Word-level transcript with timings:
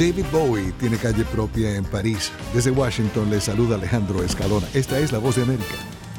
David 0.00 0.24
Bowie 0.32 0.72
tiene 0.80 0.96
calle 0.96 1.26
propia 1.26 1.76
en 1.76 1.84
París. 1.84 2.32
Desde 2.54 2.70
Washington 2.70 3.28
le 3.28 3.38
saluda 3.38 3.74
Alejandro 3.74 4.22
Escalona. 4.22 4.66
Esta 4.72 4.98
es 4.98 5.12
La 5.12 5.18
Voz 5.18 5.36
de 5.36 5.42
América. 5.42 5.74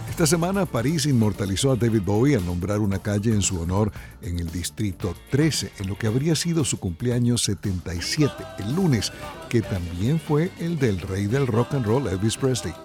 Esta 0.08 0.28
semana 0.28 0.68
París 0.68 1.08
inmortalizó 1.08 1.72
a 1.72 1.76
David 1.76 2.04
Bowie 2.04 2.36
al 2.36 2.46
nombrar 2.46 2.78
una 2.78 3.00
calle 3.00 3.32
en 3.32 3.42
su 3.42 3.60
honor 3.60 3.92
en 4.22 4.38
el 4.38 4.52
distrito 4.52 5.16
13, 5.32 5.72
en 5.80 5.88
lo 5.88 5.98
que 5.98 6.06
habría 6.06 6.36
sido 6.36 6.64
su 6.64 6.80
cumpleaños 6.80 7.42
77, 7.42 8.32
el 8.60 8.76
lunes, 8.76 9.12
que 9.50 9.64
también 9.64 10.20
fue 10.20 10.52
el 10.60 10.78
del 10.78 11.02
rey 11.02 11.26
del 11.26 11.48
rock 11.48 11.74
and 11.74 11.88
roll 11.88 12.08
Elvis 12.08 12.38
Presley. 12.38 12.76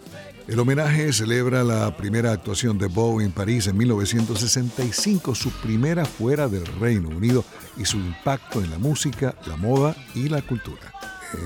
El 0.49 0.61
homenaje 0.61 1.13
celebra 1.13 1.65
la 1.65 1.97
primera 1.97 2.31
actuación 2.31 2.79
de 2.79 2.87
Bowie 2.87 3.27
en 3.27 3.33
París 3.33 3.67
en 3.67 3.77
1965, 3.77 5.35
su 5.35 5.51
primera 5.51 6.05
fuera 6.05 6.47
del 6.47 6.65
Reino 6.79 7.09
Unido 7.09 7.45
y 7.77 7.85
su 7.85 7.97
impacto 7.97 8.63
en 8.63 8.71
la 8.71 8.79
música, 8.79 9.35
la 9.47 9.57
moda 9.57 9.97
y 10.15 10.29
la 10.29 10.43
cultura. 10.43 10.93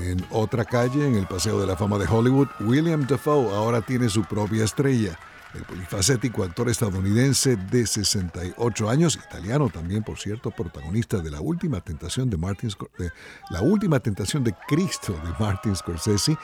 En 0.03 0.23
otra 0.29 0.65
calle, 0.65 1.07
en 1.07 1.15
el 1.15 1.25
Paseo 1.25 1.59
de 1.59 1.65
la 1.65 1.75
Fama 1.75 1.97
de 1.97 2.05
Hollywood, 2.05 2.47
William 2.59 3.07
Dafoe 3.07 3.49
ahora 3.55 3.81
tiene 3.81 4.07
su 4.07 4.23
propia 4.23 4.65
estrella. 4.65 5.17
El 5.53 5.63
polifacético 5.63 6.43
actor 6.43 6.69
estadounidense 6.69 7.57
de 7.57 7.85
68 7.85 8.89
años, 8.89 9.19
italiano 9.27 9.69
también, 9.69 10.03
por 10.03 10.17
cierto, 10.17 10.51
protagonista 10.51 11.19
de 11.19 11.29
La 11.29 11.41
Última 11.41 11.81
Tentación 11.81 12.29
de 12.29 12.37
Martin 12.37 12.69
de 12.97 14.43
de 14.43 14.55
Cristo 14.67 15.13
de 15.13 15.33
Martin 15.39 15.75
Scorsese 15.75 16.37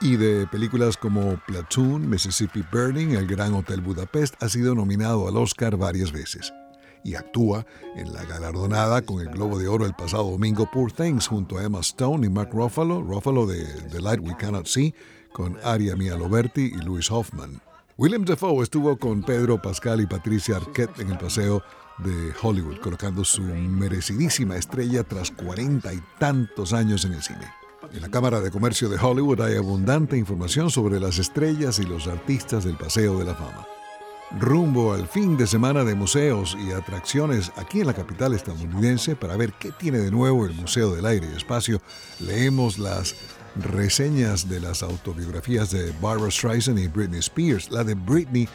y 0.00 0.16
de 0.16 0.46
películas 0.46 0.96
como 0.96 1.38
Platoon, 1.46 2.08
Mississippi 2.08 2.64
Burning, 2.72 3.10
El 3.10 3.26
Gran 3.26 3.52
Hotel 3.54 3.80
Budapest, 3.80 4.42
ha 4.42 4.48
sido 4.48 4.74
nominado 4.74 5.28
al 5.28 5.36
Oscar 5.36 5.76
varias 5.76 6.10
veces 6.10 6.52
y 7.04 7.14
actúa 7.16 7.66
en 7.96 8.12
la 8.14 8.24
galardonada 8.24 9.02
con 9.02 9.20
el 9.20 9.28
Globo 9.28 9.58
de 9.58 9.68
Oro 9.68 9.84
el 9.84 9.94
pasado 9.94 10.30
domingo 10.30 10.68
Poor 10.72 10.90
Things 10.90 11.28
junto 11.28 11.58
a 11.58 11.64
Emma 11.64 11.80
Stone 11.80 12.26
y 12.26 12.30
Mark 12.30 12.50
Ruffalo, 12.52 13.02
Ruffalo 13.02 13.46
de 13.46 13.62
The 13.90 14.00
Light 14.00 14.20
We 14.20 14.34
Cannot 14.36 14.66
See, 14.66 14.94
con 15.32 15.58
Aria 15.62 15.96
Mia 15.96 16.16
Loberti 16.16 16.72
y 16.74 16.82
Louis 16.82 17.10
Hoffman. 17.10 17.60
William 17.96 18.24
Defoe 18.24 18.64
estuvo 18.64 18.96
con 18.96 19.22
Pedro 19.22 19.62
Pascal 19.62 20.00
y 20.00 20.06
Patricia 20.06 20.56
Arquette 20.56 20.98
en 20.98 21.10
el 21.10 21.18
paseo 21.18 21.62
de 21.98 22.32
Hollywood, 22.42 22.80
colocando 22.80 23.24
su 23.24 23.42
merecidísima 23.42 24.56
estrella 24.56 25.04
tras 25.04 25.30
cuarenta 25.30 25.94
y 25.94 26.02
tantos 26.18 26.72
años 26.72 27.04
en 27.04 27.12
el 27.12 27.22
cine. 27.22 27.52
En 27.92 28.02
la 28.02 28.08
Cámara 28.08 28.40
de 28.40 28.50
Comercio 28.50 28.88
de 28.88 28.98
Hollywood 28.98 29.42
hay 29.42 29.56
abundante 29.56 30.16
información 30.16 30.70
sobre 30.70 30.98
las 30.98 31.18
estrellas 31.18 31.78
y 31.78 31.84
los 31.84 32.08
artistas 32.08 32.64
del 32.64 32.76
Paseo 32.76 33.16
de 33.20 33.26
la 33.26 33.34
Fama 33.36 33.64
rumbo 34.40 34.92
al 34.92 35.06
fin 35.06 35.36
de 35.36 35.46
semana 35.46 35.84
de 35.84 35.94
museos 35.94 36.56
y 36.60 36.72
atracciones 36.72 37.52
aquí 37.56 37.80
en 37.80 37.86
la 37.86 37.94
capital 37.94 38.34
estadounidense 38.34 39.16
para 39.16 39.36
ver 39.36 39.52
qué 39.52 39.70
tiene 39.70 39.98
de 39.98 40.10
nuevo 40.10 40.46
el 40.46 40.54
Museo 40.54 40.94
del 40.94 41.06
Aire 41.06 41.28
y 41.32 41.36
Espacio. 41.36 41.80
Leemos 42.20 42.78
las 42.78 43.14
reseñas 43.56 44.48
de 44.48 44.60
las 44.60 44.82
autobiografías 44.82 45.70
de 45.70 45.92
Barbara 46.00 46.30
Streisand 46.30 46.78
y 46.78 46.88
Britney 46.88 47.20
Spears. 47.20 47.70
La 47.70 47.84
de 47.84 47.94
Britney 47.94 48.48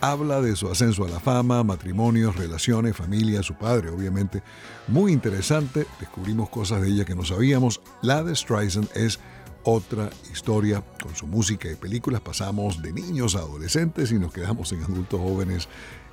habla 0.00 0.40
de 0.40 0.56
su 0.56 0.68
ascenso 0.68 1.04
a 1.04 1.08
la 1.08 1.20
fama, 1.20 1.62
matrimonios, 1.64 2.36
relaciones, 2.36 2.96
familia, 2.96 3.42
su 3.42 3.54
padre, 3.54 3.90
obviamente. 3.90 4.42
Muy 4.88 5.12
interesante, 5.12 5.86
descubrimos 6.00 6.48
cosas 6.48 6.82
de 6.82 6.88
ella 6.88 7.04
que 7.04 7.14
no 7.14 7.24
sabíamos. 7.24 7.80
La 8.02 8.22
de 8.22 8.34
Streisand 8.34 8.88
es 8.94 9.18
otra 9.64 10.10
historia 10.32 10.82
con 11.02 11.14
su 11.16 11.26
música 11.26 11.70
y 11.70 11.74
películas. 11.74 12.20
Pasamos 12.20 12.80
de 12.82 12.92
niños 12.92 13.34
a 13.34 13.40
adolescentes 13.40 14.12
y 14.12 14.18
nos 14.18 14.32
quedamos 14.32 14.72
en 14.72 14.82
adultos 14.82 15.20
jóvenes 15.20 15.68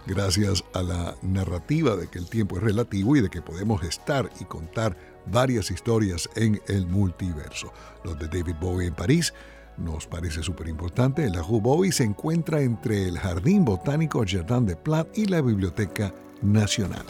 gracias 0.06 0.64
a 0.74 0.84
la 0.84 1.16
narrativa 1.22 1.96
de 1.96 2.08
que 2.08 2.20
el 2.20 2.30
tiempo 2.30 2.58
es 2.58 2.64
relativo 2.64 3.16
y 3.16 3.22
de 3.22 3.30
que 3.30 3.42
podemos 3.42 3.84
estar 3.84 4.30
y 4.40 4.46
contar 4.46 4.98
varias 5.26 5.72
historias 5.72 6.30
en 6.36 6.62
el 6.68 6.88
multiverso. 6.88 7.72
Los 8.04 8.20
de 8.20 8.28
David 8.28 8.56
Bowie 8.60 8.88
en 8.88 8.96
París 8.96 9.34
nos 9.78 10.08
parece 10.08 10.44
súper 10.44 10.68
importante. 10.68 11.30
La 11.30 11.42
Rue 11.42 11.62
Bowie 11.62 11.92
se 11.92 12.04
encuentra 12.04 12.62
entre 12.62 13.08
el 13.08 13.18
Jardín 13.18 13.66
Botánico 13.66 14.24
Jardin 14.28 14.66
de 14.66 14.76
Plat 14.76 15.08
y 15.18 15.26
la 15.26 15.42
Biblioteca 15.42 16.14
Nacional. 16.42 17.06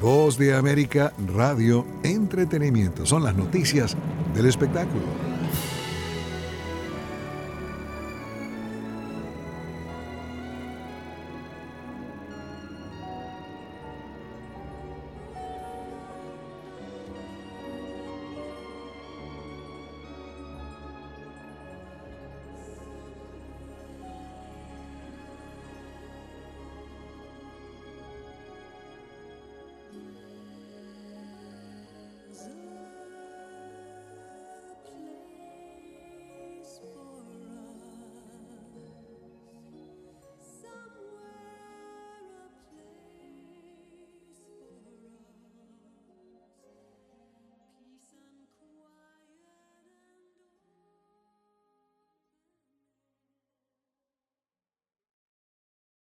Voz 0.00 0.36
de 0.36 0.54
América, 0.54 1.12
radio, 1.28 1.86
entretenimiento. 2.02 3.06
Son 3.06 3.22
las 3.22 3.36
noticias 3.36 3.96
del 4.34 4.46
espectáculo. 4.46 5.31